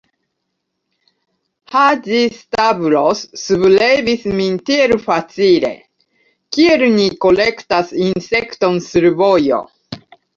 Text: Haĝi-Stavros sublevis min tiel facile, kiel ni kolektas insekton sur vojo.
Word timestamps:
Haĝi-Stavros 1.73 3.19
sublevis 3.41 4.23
min 4.39 4.55
tiel 4.69 4.93
facile, 5.03 5.71
kiel 6.57 6.85
ni 6.95 7.05
kolektas 7.27 7.93
insekton 8.07 8.81
sur 8.87 9.07
vojo. 9.21 9.61